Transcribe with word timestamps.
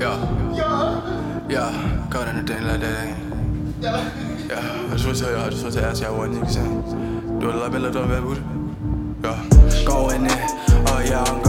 Yeah. 0.00 1.46
Yeah. 1.48 2.06
Got 2.10 2.28
anything 2.28 2.66
like 2.66 2.80
that, 2.80 3.06
ain't 3.06 3.18
Yeah. 3.80 4.88
I 4.90 4.90
just 4.92 5.06
want 5.06 5.18
to 5.18 5.24
tell 5.24 5.32
y'all, 5.32 5.46
I 5.46 5.50
just 5.50 5.62
want 5.62 5.74
to 5.74 5.82
ask 5.84 6.02
y'all 6.02 6.16
one 6.16 6.48
saying. 6.48 7.38
Do 7.38 7.50
like 7.50 7.72
me, 7.72 7.78
look 7.78 7.96
on 7.96 8.08
that? 8.08 8.22
Yeah. 9.22 9.84
Going 9.84 10.24
in. 10.24 10.30
Oh, 10.86 11.02
yeah, 11.04 11.22
I'm 11.24 11.43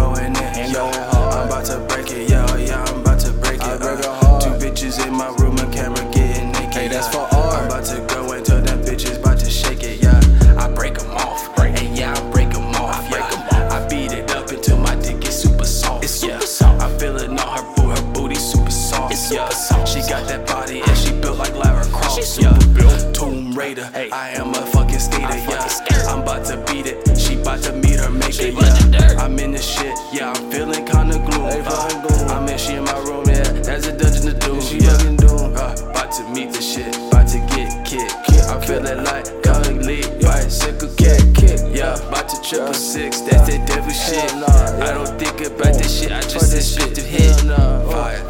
Raider. 23.55 23.85
Hey. 23.93 24.09
I 24.11 24.31
am 24.31 24.49
a 24.49 24.65
fucking 24.67 24.99
skater. 24.99 25.25
I 25.25 25.39
fucking 25.39 25.51
yeah. 25.51 25.67
scared. 25.67 26.05
I'm 26.07 26.21
about 26.23 26.45
to 26.47 26.57
beat 26.71 26.87
it. 26.87 27.17
She 27.17 27.39
about 27.39 27.63
to 27.63 27.71
meet 27.71 27.99
her 27.99 28.09
maker. 28.11 28.31
She 28.33 28.49
yeah. 28.51 29.15
I'm 29.17 29.39
in 29.39 29.51
the 29.53 29.61
shit. 29.61 29.95
Yeah. 30.11 30.33
I'm 30.33 30.51
feeling 30.51 30.85
kinda 30.85 31.17
gloom. 31.19 31.49
Hey, 31.49 31.63
Uh, 31.65 32.01
gloom. 32.05 32.29
I'm 32.29 32.49
in. 32.49 32.57
She 32.57 32.73
in 32.73 32.83
my 32.83 32.99
room. 32.99 33.23
Yeah. 33.27 33.43
That's 33.63 33.87
a 33.87 33.97
dungeon 33.97 34.23
to 34.23 34.33
do. 34.33 34.59
she 34.61 34.79
yeah. 34.79 34.97
fucking 34.97 35.15
doom. 35.17 35.55
Uh, 35.55 35.73
about 35.89 36.11
to 36.17 36.23
meet 36.35 36.51
the 36.51 36.61
shit. 36.61 36.95
About 37.07 37.27
to 37.29 37.39
get 37.55 37.71
kicked. 37.85 38.13
I'm 38.51 38.61
feeling 38.61 39.03
like 39.05 39.25
Kung 39.41 39.79
Lee. 39.87 40.03
Bicycle 40.21 40.89
kick. 40.97 41.23
kick. 41.33 41.59
Yeah. 41.71 41.95
About 41.95 42.27
to 42.29 42.41
triple 42.41 42.73
six. 42.73 43.21
That's 43.21 43.47
that 43.47 43.67
devil 43.67 43.91
shit. 43.91 44.35
nah, 44.35 44.47
yeah. 44.47 44.85
I 44.85 44.91
don't 44.93 45.17
think 45.17 45.39
about 45.47 45.73
this 45.79 46.01
shit. 46.01 46.11
I 46.11 46.19
just 46.21 46.51
that 46.51 46.61
said 46.61 46.63
shit. 46.63 46.87
shit 46.89 46.95
to 46.95 47.01
hit. 47.01 47.39
Hell 47.39 47.55
nah. 47.55 47.89
Fire. 47.89 48.21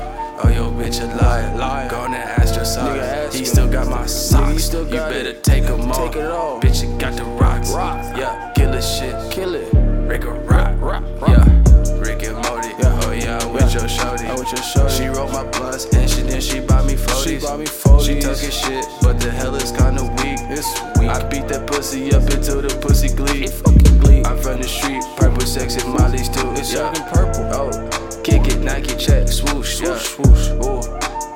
Oh, 0.43 0.49
yo, 0.49 0.69
bitch, 0.69 1.01
a 1.01 1.07
liar. 1.17 1.57
Liar. 1.57 1.89
Go 1.89 2.01
on 2.01 2.13
ask 2.13 2.55
your 2.55 2.65
son. 2.65 3.54
Nigga, 3.85 3.97
ask 3.97 4.53
He 4.53 4.59
still 4.59 4.85
got 4.85 4.91
my 4.91 5.05
socks. 5.11 5.13
you 5.13 5.23
better 5.23 5.33
take 5.41 5.63
them 5.63 5.91
off. 5.91 6.13
Take 6.13 6.15
it 6.23 6.31
off. 6.31 6.61
Bitch, 6.61 6.83
you 6.83 6.97
got 6.97 7.15
the 7.15 7.23
rocks. 7.23 7.71
Yeah, 8.17 8.51
killer 8.55 8.81
shit. 8.81 9.31
Kill 9.31 9.55
it. 9.55 9.73
Rick 10.07 10.23
a 10.25 10.31
rock. 10.31 10.75
Rock, 10.79 11.03
rock. 11.21 11.29
Yeah, 11.29 11.99
Rick 11.99 12.23
and 12.23 12.35
Morty. 12.45 12.71
Oh, 12.83 13.11
yeah, 13.11 13.39
I'm 13.41 13.53
with 13.53 13.73
your 13.73 13.87
shorty. 13.87 14.25
I'm 14.25 14.39
with 14.39 14.51
your 14.51 14.61
shorty. 14.63 14.93
She 14.93 15.05
rolled 15.07 15.31
my 15.33 15.43
blunts 15.51 15.85
and 15.93 16.09
she 16.09 16.21
then 16.21 16.41
she 16.41 16.59
bought 16.59 16.85
me 16.85 16.93
40s. 16.93 17.23
She 17.23 17.37
bought 17.39 17.59
me 17.59 17.65
40s. 17.65 18.05
She 18.05 18.19
talking 18.19 18.49
shit, 18.49 18.85
but 19.01 19.19
the 19.19 19.31
hell 19.31 19.55
is 19.55 19.71
kinda 19.71 20.03
weak. 20.03 20.39
It's 20.49 20.69
weak. 20.99 21.09
I 21.09 21.27
beat 21.29 21.47
that 21.49 21.67
pussy 21.67 22.13
up 22.13 22.23
until 22.23 22.61
the 22.61 22.69
pussy 22.81 23.13
bleed. 23.15 23.45
It 23.45 23.51
fucking 23.51 23.99
bleed. 23.99 24.25
I'm 24.25 24.37
from 24.37 24.61
the 24.61 24.67
street, 24.67 25.03
purple 25.17 25.45
sex 25.45 25.75
and 25.75 25.93
Molly's 25.93 26.29
too. 26.29 26.51
It's 26.53 26.73
yeah. 26.73 26.91
fucking 26.91 27.05
purple. 27.13 27.43
Oh, 27.53 28.21
kick 28.23 28.47
it, 28.47 28.59
Nike 28.61 28.95
check, 28.95 29.27
swoosh, 29.27 29.81
yeah. 29.81 29.97
Swoosh, 29.97 30.47
swoosh. 30.49 30.65
Ooh, 30.65 30.81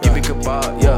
give 0.02 0.14
me 0.14 0.22
kebab, 0.22 0.82
yeah, 0.82 0.89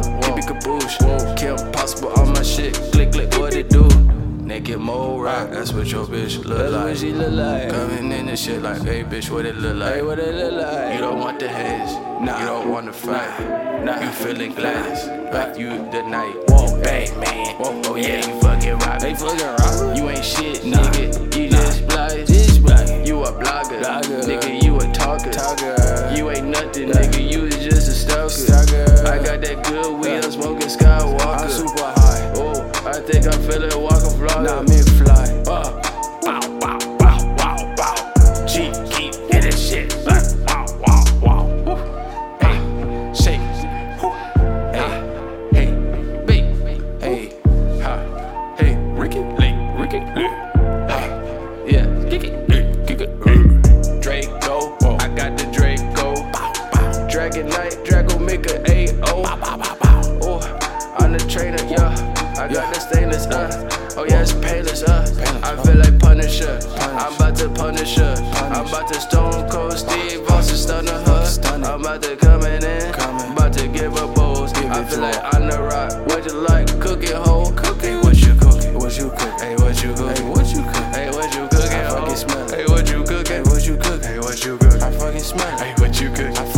Naked 4.72 4.86
mode 4.86 5.22
rock, 5.22 5.50
that's 5.50 5.74
what 5.74 5.92
your 5.92 6.06
bitch 6.06 6.46
look 6.46 6.58
That's 6.60 6.72
like. 6.72 6.86
what 6.86 6.98
she 6.98 7.12
look 7.12 7.32
like. 7.34 7.70
Coming 7.72 8.10
in 8.14 8.30
and 8.30 8.40
shit 8.40 8.62
like, 8.62 8.82
hey 8.84 9.04
bitch, 9.04 9.30
what 9.30 9.46
it 9.46 9.58
look 9.58 9.76
like? 9.76 9.96
Hey, 9.96 10.02
what 10.02 10.18
it 10.18 10.34
look 10.34 10.54
like? 10.66 10.94
You 10.96 11.02
don't 11.02 11.20
want 11.20 11.40
the 11.42 11.50
heads, 11.50 11.92
Nah. 12.22 12.40
you 12.40 12.46
don't 12.46 12.70
want 12.70 12.86
to 12.86 12.94
fight. 12.94 13.84
Nah. 13.84 14.00
You 14.00 14.08
feeling 14.12 14.54
glass, 14.54 15.08
like 15.34 15.58
you 15.60 15.72
the 15.92 16.04
night. 16.04 16.36
Whoa. 16.48 16.82
bang 16.82 17.20
man. 17.20 17.56
Whoa. 17.58 17.82
Oh 17.84 17.96
yeah, 17.96 18.26
you 18.26 18.40
fucking 18.40 18.78
rock. 18.80 19.00
They 19.00 19.14
fucking 19.14 19.46
rock. 19.46 19.98
You 19.98 20.08
ain't 20.10 20.24
shit, 20.24 20.64
Nah. 20.66 20.78
nigga. 20.78 21.36
You 21.38 21.50
Nah. 21.50 21.58
just 21.58 21.88
blind. 21.88 22.28
Bitch, 22.30 22.62
black. 22.64 23.06
You 23.08 23.24
a 23.24 23.32
blogger, 23.34 23.82
Blogger. 23.84 24.24
nigga. 24.24 24.64
You 24.64 24.78
a 24.78 24.94
talker. 24.94 25.32
Talker. 25.32 26.14
You 26.16 26.30
ain't 26.32 26.48
nothing, 26.48 26.88
Yeah. 26.88 26.94
nigga. 26.96 27.30
You 27.30 27.44
is 27.44 27.58
just 27.58 27.90
a 27.90 27.92
stalker. 27.92 28.30
Stalker. 28.30 29.04
I 29.06 29.18
got 29.18 29.42
that 29.42 29.64
good 29.66 30.00
weed. 30.00 30.24
I'm 30.24 30.32
smoking 30.32 30.70
Skywalker. 30.70 31.42
I'm 31.44 31.50
super 31.50 31.84
high. 31.84 32.32
Oh, 32.36 32.72
I 32.86 32.94
think 33.02 33.26
I'm 33.28 33.42
feeling. 33.44 33.70
Nah, 34.44 34.64
man. 34.64 34.81
About 71.92 72.04
to 72.04 72.16
coming 72.16 72.54
in. 72.54 72.64
Eh? 72.64 72.92
Coming. 72.94 73.32
About 73.34 73.54
to 73.54 73.68
give 73.68 73.92
her 73.98 74.08
balls. 74.14 74.54
Give 74.54 74.72
I 74.72 74.86
feel 74.86 75.00
like. 75.00 75.20
I'm 75.34 75.50
the 75.50 75.62
rock. 75.62 76.08
What 76.08 76.26
you 76.26 76.34
like? 76.34 76.68
Cooking 76.80 77.16
hoe. 77.16 77.52
Hey, 77.82 77.98
what 77.98 78.16
you 78.16 78.36
cooking? 78.36 78.74
What 78.76 78.98
you 78.98 79.10
cook? 79.10 79.42
Hey, 79.42 79.56
what 79.56 79.84
you 79.84 79.94
cooking? 79.94 80.16
Hey, 80.16 80.24
what 80.24 80.54
you 80.54 80.64
cook? 80.64 80.96
Hey, 80.96 81.10
what 81.10 81.36
you 81.36 81.48
cooking? 81.50 81.72
I 81.72 81.90
fucking 81.90 82.16
smell. 82.16 82.50
Hey, 82.50 82.66
what 82.66 82.90
you 82.90 83.04
cooking? 83.04 83.26
Hey, 83.26 83.42
what 83.42 83.68
you 83.68 83.78
cook? 83.78 84.04
Hey, 84.04 84.20
what 84.20 84.46
you 84.46 84.58
cooking? 84.58 84.84
I 84.84 84.92
fucking 84.92 85.20
smell 85.20 85.58
Hey, 85.58 85.74
what 85.78 86.00
you 86.00 86.10
cooking? 86.10 86.51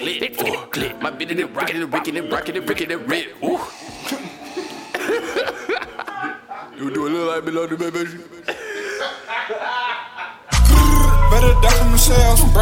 clip, 0.00 0.36
clip, 0.36 0.72
clip. 0.72 1.02
My 1.02 1.10
bit 1.10 1.28
the 1.28 1.40
it, 1.40 1.54
rockin' 1.54 1.82
it, 1.82 1.90
rickin' 1.90 2.16
it, 2.16 2.32
rockin' 2.32 2.56
it, 2.56 2.66
rickin' 2.66 2.90
it, 2.90 3.06
rip. 3.06 3.36
Ooh. 3.44 3.60
you 6.78 6.90
do 6.90 7.06
a 7.06 7.08
little 7.08 7.26
like 7.28 7.44
below 7.44 7.66
the 7.66 7.76
baby. 7.76 8.04
Better 11.30 11.54
die 11.60 11.76
from 11.78 11.88
themselves 11.90 12.42
from. 12.52 12.60